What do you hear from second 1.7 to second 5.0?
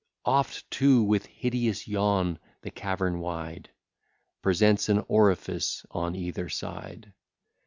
yawn the cavern wide Presents